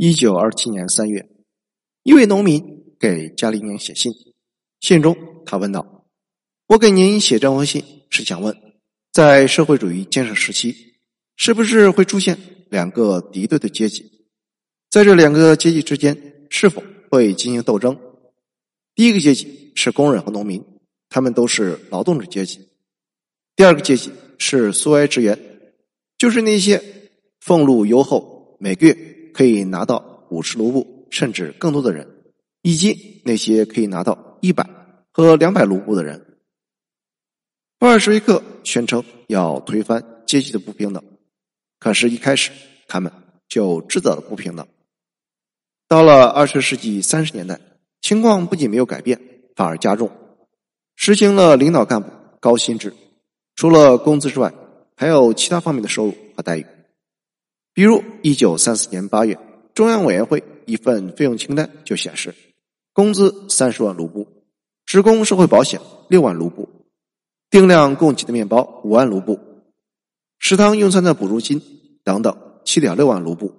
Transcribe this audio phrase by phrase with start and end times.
[0.00, 1.28] 一九二七年三月，
[2.04, 4.12] 一位农民给加里宁写信，
[4.78, 6.06] 信中他问道
[6.68, 8.56] ：“我给您写这封信是想问，
[9.12, 10.94] 在社会主义建设时期，
[11.34, 12.38] 是不是会出现
[12.70, 14.24] 两个敌对的阶级？
[14.88, 16.80] 在这两个阶级之间，是否
[17.10, 17.98] 会进行斗争？
[18.94, 20.64] 第一个阶级是工人和农民，
[21.08, 22.60] 他们都是劳动者阶级；
[23.56, 25.36] 第二个阶级是苏维埃职员，
[26.16, 26.80] 就是那些
[27.40, 28.96] 俸禄优厚，每个月。”
[29.32, 32.06] 可以拿到五十卢布甚至更多的人，
[32.62, 34.68] 以及那些可以拿到一百
[35.12, 36.24] 和两百卢布的人。
[37.78, 41.02] 布尔什维克宣称要推翻阶级的不平等，
[41.78, 42.50] 可是，一开始
[42.86, 43.12] 他们
[43.48, 44.66] 就制造了不平等。
[45.86, 47.58] 到了二十世纪三十年代，
[48.00, 49.20] 情况不仅没有改变，
[49.54, 50.10] 反而加重，
[50.96, 52.10] 实行了领导干部
[52.40, 52.92] 高薪制，
[53.54, 54.52] 除了工资之外，
[54.96, 56.66] 还有其他方面的收入和待遇。
[57.78, 59.38] 比如，一九三四年八月，
[59.72, 62.34] 中央委员会一份费用清单就显示，
[62.92, 64.26] 工资三十万卢布，
[64.84, 66.68] 职工社会保险六万卢布，
[67.48, 69.38] 定量供给的面包五万卢布，
[70.40, 71.62] 食堂用餐的补助金
[72.02, 73.54] 等等七点六万卢布。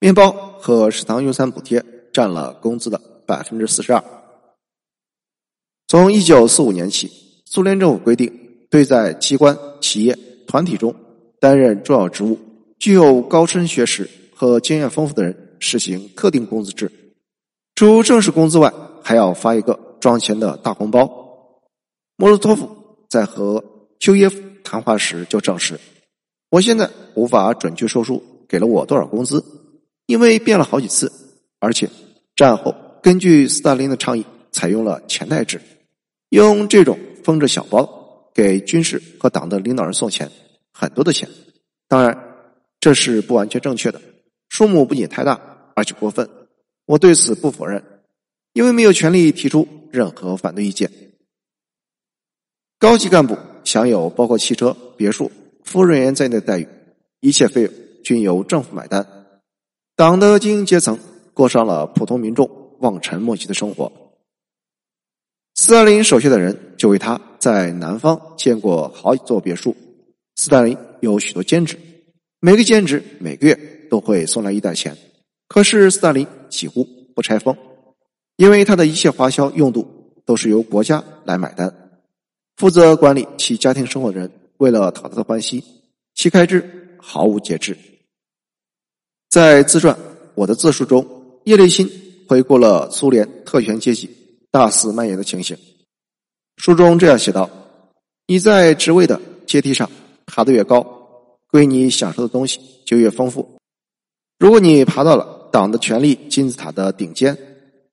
[0.00, 4.02] 面包和食堂用餐补贴占了工资的百分之四十二。
[5.86, 7.08] 从一九四五年起，
[7.44, 10.92] 苏联政府规定，对在机关、企业、团体中
[11.38, 12.36] 担任重要职务。
[12.84, 16.92] 具有高深学识和经验丰富的人实行特定工资制，
[17.74, 18.70] 除正式工资外，
[19.02, 21.10] 还要发一个装钱的大红包。
[22.16, 22.68] 莫洛托夫
[23.08, 23.64] 在和
[23.98, 25.80] 丘耶夫谈话时就证实
[26.52, 29.42] ：“我现在无法准确说出给了我多少工资，
[30.04, 31.10] 因为变了好几次，
[31.60, 31.88] 而且
[32.36, 35.58] 战后根据斯大林的倡议，采用了钱袋制，
[36.28, 40.30] 用这种封着小包给军事和党的领导人送钱，
[40.70, 41.26] 很多的钱，
[41.88, 42.14] 当然。”
[42.84, 44.02] 这是不完全正确的，
[44.50, 45.40] 数目不仅太大，
[45.74, 46.28] 而且过分。
[46.84, 47.82] 我对此不否认，
[48.52, 50.90] 因为没有权利提出任何反对意见。
[52.78, 56.68] 高级干部享有包括汽车、别墅、服务人员在内的待遇，
[57.20, 57.72] 一切费用
[58.04, 59.08] 均由政府买单。
[59.96, 60.98] 党的精英阶层
[61.32, 63.90] 过上了普通民众望尘莫及的生活。
[65.54, 69.74] 斯大林手下的人就为他在南方建过好几座别墅。
[70.36, 71.78] 斯大林有许多兼职。
[72.44, 74.94] 每个兼职每个月都会送来一袋钱，
[75.48, 77.56] 可是斯大林几乎不拆封，
[78.36, 81.74] 因为他的一切花销用度都是由国家来买单。
[82.58, 85.62] 负责管理其家庭生活的人为了讨他的欢心，
[86.14, 87.74] 其开支毫无节制。
[89.30, 89.94] 在自传
[90.34, 91.88] 《我的自述》中，叶利钦
[92.28, 94.10] 回顾了苏联特权阶级
[94.50, 95.56] 大肆蔓延的情形。
[96.58, 97.48] 书中这样写道
[98.28, 99.90] ：“你在职位的阶梯上
[100.26, 101.00] 爬得越高。”
[101.54, 103.56] 为你享受的东西就越丰富。
[104.40, 107.38] 如果你爬到了党的权力金字塔的顶尖，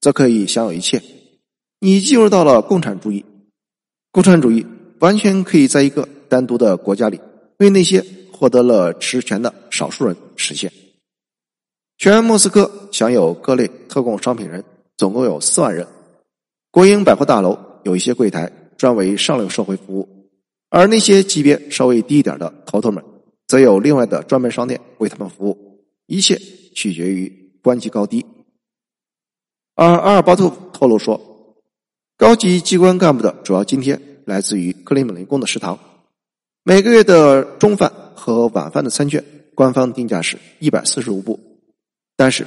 [0.00, 1.02] 则可以享有一切。
[1.78, 3.22] 你进入到了共产主义，
[4.10, 4.66] 共产主义
[5.00, 7.20] 完全可以在一个单独的国家里，
[7.58, 8.02] 为那些
[8.32, 10.72] 获得了实权的少数人实现。
[11.98, 14.64] 全莫斯科享有各类特供商品人
[14.96, 15.86] 总共有四万人。
[16.70, 20.08] 国营百货大楼有一些柜台专为上流社会服务，
[20.70, 23.04] 而那些级别稍微低一点的头头们。
[23.52, 26.40] 则有另外的专门商店为他们服务，一切
[26.74, 28.24] 取决于官级高低。
[29.74, 31.20] 而阿尔巴特透露说，
[32.16, 35.78] 高级机关干部的主要津贴来自于克里姆林宫的食堂，
[36.62, 39.22] 每个月的中饭和晚饭的餐券，
[39.54, 41.38] 官方定价是一百四十卢布，
[42.16, 42.46] 但是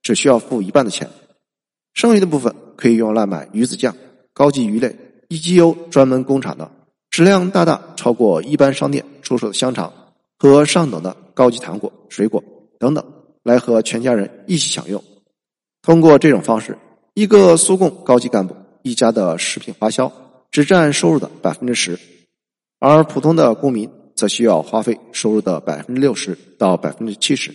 [0.00, 1.06] 只需要付一半的钱，
[1.92, 3.94] 剩余的部分可以用来买鱼子酱、
[4.32, 4.96] 高级鱼类，
[5.28, 6.70] 以及由专门工厂的、
[7.10, 9.92] 质量大大超过一般商店出售的香肠。
[10.38, 12.42] 和上等的高级糖果、水果
[12.78, 13.04] 等等，
[13.42, 15.02] 来和全家人一起享用。
[15.82, 16.76] 通过这种方式，
[17.14, 20.12] 一个苏共高级干部一家的食品花销
[20.50, 21.98] 只占收入的百分之十，
[22.78, 27.54] 而普通的公民则需要花费收入的百分之六十到百分之七十。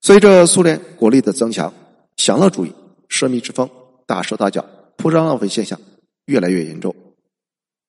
[0.00, 1.72] 随着苏联国力的增强，
[2.16, 2.72] 享乐主义、
[3.08, 3.68] 奢靡之风、
[4.06, 4.64] 大手大脚、
[4.96, 5.78] 铺张浪费现象
[6.26, 6.94] 越来越严重。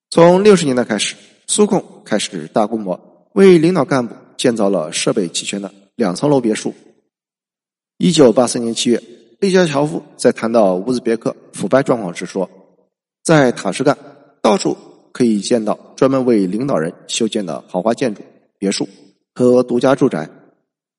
[0.10, 1.16] 从六十年代开始，
[1.48, 3.13] 苏共开始大规模。
[3.34, 6.74] 为领导干部建造了设备齐全的两层楼别墅。
[7.98, 9.02] 一九八三年七月，
[9.40, 12.50] 利加乔夫在谈到乌兹别克腐败状况时说
[13.24, 13.98] ：“在塔什干，
[14.42, 14.78] 到处
[15.12, 18.22] 可以见到专门为领导人修建的豪华建筑、
[18.60, 18.88] 别墅
[19.34, 20.30] 和独家住宅。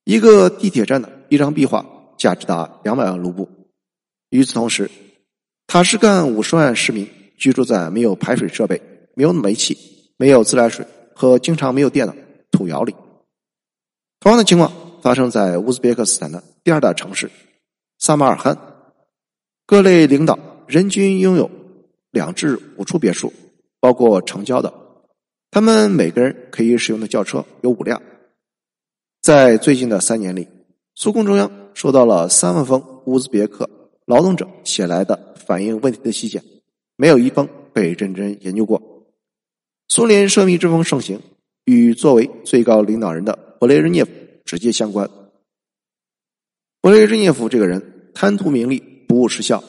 [0.05, 1.87] 一个地铁站的一张壁画
[2.19, 3.49] 价值达两百万卢布。
[4.31, 4.91] 与此同时，
[5.69, 7.09] 塔什干五十万市民
[7.39, 8.81] 居住在没有排水设备、
[9.15, 9.79] 没有煤气、
[10.17, 10.85] 没有自来水
[11.15, 12.15] 和经常没有电的。”
[12.55, 12.95] 土窑里，
[14.21, 14.73] 同样的情况
[15.03, 17.29] 发生在乌兹别克斯坦的第二大城市
[17.99, 18.56] 萨马尔罕。
[19.67, 21.51] 各类领导人均拥有
[22.11, 23.33] 两至五处别墅，
[23.81, 24.73] 包括城郊的。
[25.51, 28.01] 他们每个人可以使用的轿车有五辆。
[29.21, 30.47] 在最近的三年里，
[30.95, 33.69] 苏共中央收到了三万封乌兹别克
[34.05, 36.45] 劳动者写来的反映问题的信件，
[36.97, 38.81] 没有一封被认真研究过。
[39.89, 41.21] 苏联奢靡之风盛行，
[41.65, 44.11] 与作为最高领导人的勃列日涅夫
[44.45, 45.09] 直接相关。
[46.81, 49.63] 勃列日涅夫这个人贪图名利，不务实效，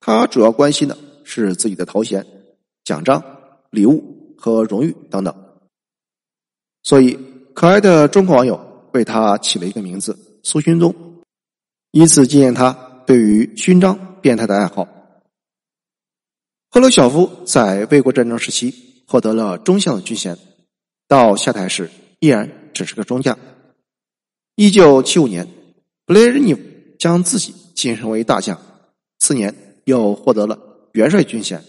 [0.00, 2.26] 他主要关心的是自己的头衔、
[2.84, 3.22] 奖章、
[3.70, 5.34] 礼物和荣誉等等。
[6.82, 7.18] 所以，
[7.54, 8.64] 可爱的中国网友。
[8.92, 11.22] 为他起了一个名字“苏勋宗”，
[11.92, 12.72] 以此纪念他
[13.06, 14.88] 对于勋章变态的爱好。
[16.70, 20.38] 赫鲁晓夫在卫国战争时期获得了中将的军衔，
[21.08, 23.38] 到下台时依然只是个中将。
[24.54, 25.46] 一九七五年，
[26.04, 26.60] 布雷日涅夫
[26.98, 28.60] 将自己晋升为大将，
[29.18, 29.54] 次年
[29.84, 30.58] 又获得了
[30.92, 31.62] 元帅军衔。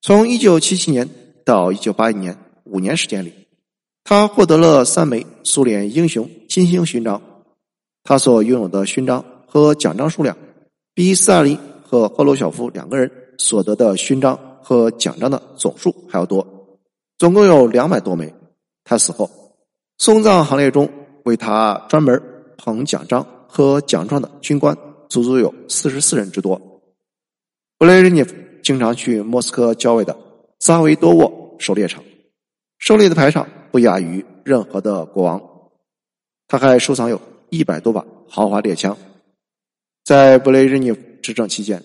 [0.00, 1.08] 从一九七七年
[1.44, 3.32] 到一九八一年五年时间里。
[4.06, 7.22] 他获得了三枚苏联英雄金星勋章，
[8.02, 10.36] 他所拥有的勋章和奖章数量，
[10.92, 16.46] 比斯大林和赫鲁晓夫两个人所得的勋章和奖章的总数还要多，
[17.16, 18.30] 总共有两百多枚。
[18.84, 19.30] 他死后，
[19.98, 20.88] 送葬行列中
[21.24, 22.22] 为他专门
[22.56, 24.76] 捧奖章和奖状的军官，
[25.08, 26.60] 足足有四十四人之多。
[27.78, 30.16] 布雷日涅夫经常去莫斯科郊外的
[30.58, 32.04] 扎维多沃狩猎场，
[32.78, 33.48] 狩猎的排场。
[33.70, 35.42] 不亚于任何的国王，
[36.46, 37.20] 他还收藏有
[37.50, 38.96] 一百多把豪华猎枪。
[40.04, 41.82] 在布雷日涅夫执政期间，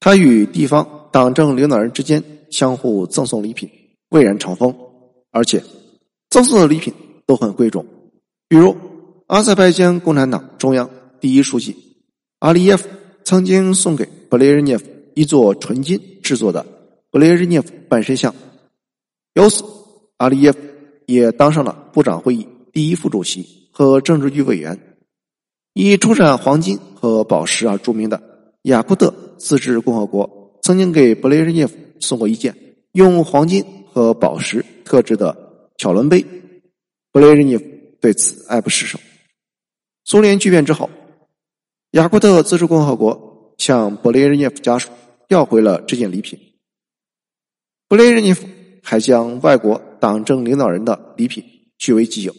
[0.00, 3.70] 他与地方党政领导人之间相互赠送礼品，
[4.10, 4.76] 蔚然成风，
[5.30, 5.62] 而且
[6.28, 6.92] 赠送的礼品
[7.26, 7.86] 都很贵重。
[8.48, 8.76] 比如，
[9.26, 10.90] 阿塞拜疆共产党中央
[11.20, 11.76] 第一书记
[12.40, 12.88] 阿利耶夫
[13.24, 16.66] 曾经送给布雷日涅夫一座纯金制作的
[17.10, 18.34] 布雷日涅夫半身像，
[19.34, 19.64] 由此。
[20.16, 20.58] 阿利耶夫
[21.06, 24.78] 也当上了部长会议第一副主席和政治局委员。
[25.72, 28.20] 以出产黄金和宝石而著名的
[28.64, 32.54] 雅库特自治共和国曾经给布雷日涅夫送过一件
[32.92, 36.26] 用黄金和宝石特制的巧轮杯。
[37.12, 37.64] 布雷日涅夫
[38.00, 38.98] 对此爱不释手。
[40.04, 40.90] 苏联剧变之后，
[41.92, 44.90] 雅库特自治共和国向布雷日涅夫家属
[45.28, 46.36] 要回了这件礼品。
[47.86, 48.48] 布雷日涅夫
[48.82, 49.80] 还将外国。
[50.00, 51.44] 党政领导人的礼品
[51.76, 52.34] 据为己有。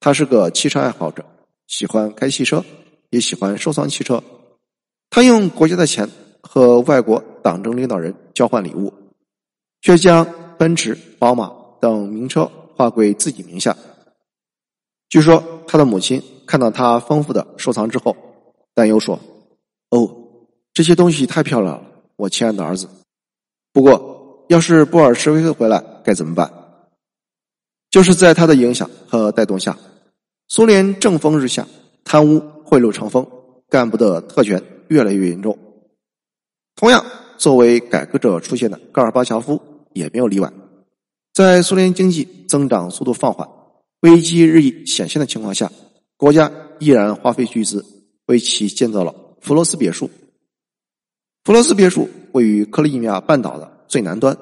[0.00, 1.24] 他是个汽车爱好者，
[1.68, 2.64] 喜欢开汽车，
[3.10, 4.20] 也喜欢收藏汽车。
[5.08, 6.10] 他用国家的钱
[6.42, 8.92] 和外国党政领导人交换礼物，
[9.80, 10.26] 却将
[10.58, 13.76] 奔驰、宝马等名车划归自己名下。
[15.08, 18.16] 据说他的母亲看到他丰富的收藏之后，
[18.72, 19.18] 担忧说
[19.90, 20.08] ：“哦，
[20.72, 21.82] 这些东西太漂亮了，
[22.14, 22.88] 我亲爱的儿子。
[23.72, 26.48] 不过，要是布尔什维克回来该怎么办？”
[27.90, 29.76] 就是在他的影响和带动下，
[30.46, 31.66] 苏联正风日下，
[32.04, 33.26] 贪污贿赂成风，
[33.68, 35.58] 干部的特权越来越严重。
[36.76, 37.04] 同样，
[37.36, 39.60] 作为改革者出现的戈尔巴乔夫
[39.94, 40.48] 也没有例外。
[41.32, 43.48] 在苏联经济增长速度放缓、
[44.00, 45.72] 危机日益显现的情况下，
[46.18, 47.84] 国家依然花费巨资
[48.26, 50.10] 为其建造了弗罗斯别墅。
[51.44, 54.36] 弗罗斯别墅位于克里米亚半岛的最南端，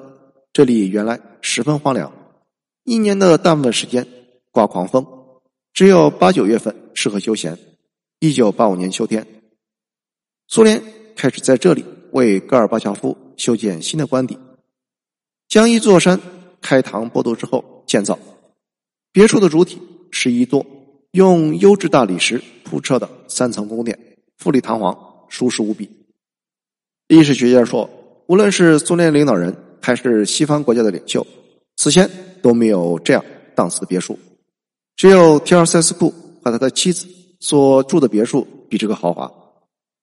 [0.51, 2.11] 这里原来十分荒凉。
[2.83, 4.05] 一年的大部分时间
[4.51, 5.05] 刮狂风，
[5.71, 7.57] 只有八九月份适合休闲。
[8.19, 9.25] 一九八五年秋天，
[10.47, 10.83] 苏联
[11.15, 14.37] 开始在这里为戈尔巴乔夫修建新的官邸，
[15.47, 16.19] 将一座山
[16.61, 18.17] 开膛破肚之后建造。
[19.11, 20.65] 别墅的主体是一座
[21.11, 23.97] 用优质大理石铺设的三层宫殿，
[24.37, 25.89] 富丽堂皇，舒适无比。
[27.07, 27.89] 历史学家说，
[28.27, 31.25] 无论是苏联领导人还是西方国家的领袖，
[31.75, 32.09] 此前。
[32.41, 34.17] 都没有这样档次的别墅，
[34.95, 36.11] 只有提尔塞斯库
[36.43, 37.05] 和他的妻子
[37.39, 39.31] 所住的别墅比这个豪华。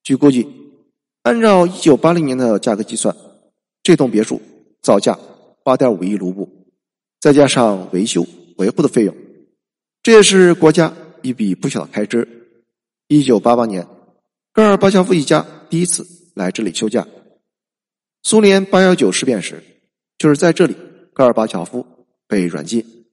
[0.05, 0.47] 据估计，
[1.25, 3.13] 按照一九八零年的价格计算，
[3.83, 4.41] 这栋别墅
[4.83, 5.19] 造价
[5.69, 6.49] 八点五亿卢布，
[7.21, 9.15] 再加上维修维护的费用，
[10.03, 12.27] 这也是国家一笔不小的开支。
[13.07, 13.87] 一九八八年，
[14.51, 17.07] 戈尔巴乔夫一家第一次来这里休假。
[18.23, 19.63] 苏联八幺九事变时，
[20.17, 20.75] 就是在这里，
[21.13, 21.85] 戈尔巴乔夫。
[22.27, 23.05] 被软禁。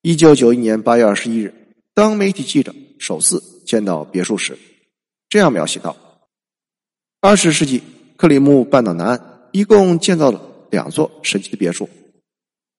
[0.00, 4.58] 一九九一年八月二十一日，当媒体记者首次见到别墅时，
[5.28, 5.94] 这样描写道
[7.20, 7.82] ：“二十世纪
[8.16, 11.88] 克里木半岛南岸一共建造了两座神奇的别墅，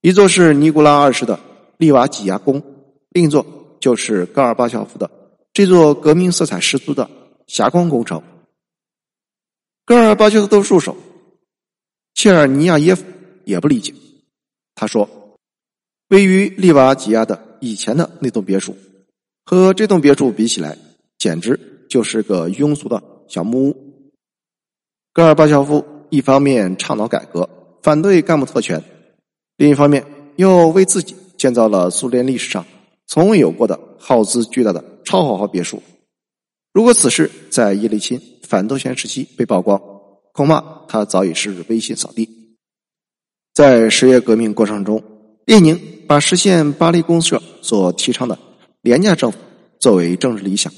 [0.01, 1.39] 一座是尼古拉二世的
[1.77, 2.61] 利瓦吉亚宫，
[3.09, 3.45] 另一座
[3.79, 5.09] 就是戈尔巴乔夫的
[5.53, 7.09] 这座革命色彩十足的
[7.47, 8.21] 霞光工程。
[9.85, 10.97] 戈尔巴乔夫的助手
[12.13, 13.05] 切尔尼亚耶夫
[13.45, 13.93] 也不理解，
[14.75, 15.07] 他说
[16.09, 18.75] ：“位于利瓦吉亚的以前的那栋别墅，
[19.45, 20.77] 和这栋别墅比起来，
[21.17, 23.75] 简直就是个庸俗的小木屋。”
[25.13, 27.49] 戈尔巴乔夫一方面倡导改革，
[27.85, 28.83] 反对干部特权，
[29.57, 30.03] 另一方面
[30.37, 32.65] 又为自己建造了苏联历史上。
[33.05, 35.83] 从未有过的耗资巨大的超豪华别墅，
[36.73, 39.79] 如果此事在叶利钦反斗权时期被曝光，
[40.31, 42.27] 恐怕他早已是威信扫地。
[43.53, 45.03] 在十月革命过程中，
[45.45, 48.39] 列宁把实现巴黎公社所提倡的
[48.81, 49.37] 廉价政府
[49.79, 50.73] 作为政治理想，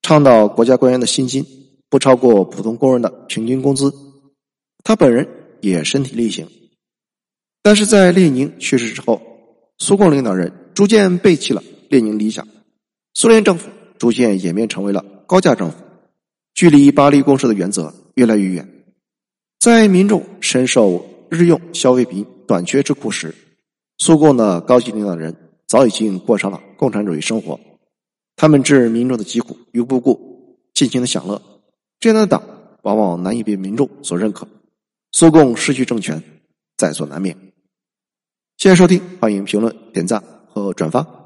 [0.00, 1.44] 倡导国家官员的薪金
[1.90, 3.92] 不超过普通工人的平均工资。
[4.82, 5.28] 他本人
[5.62, 6.46] 也身体力行，
[7.62, 9.22] 但是在列宁去世之后，
[9.78, 10.52] 苏共领导人。
[10.74, 12.48] 逐渐背弃了列宁理想，
[13.12, 15.76] 苏联政府逐渐演变成为了高价政府，
[16.54, 18.66] 距离巴黎公社的原则越来越远。
[19.60, 23.34] 在民众深受日用消费品短缺之苦时，
[23.98, 27.60] 苏共的高级领导人早已经过上了共产主义生活，
[28.34, 31.42] 他们置民众的疾苦于不顾，尽情的享乐。
[32.00, 32.42] 这样的党
[32.80, 34.48] 往往难以被民众所认可，
[35.12, 36.22] 苏共失去政权
[36.76, 37.36] 在所难免。
[38.58, 40.22] 谢谢收听，欢迎评论点赞。
[40.54, 41.21] 和转发。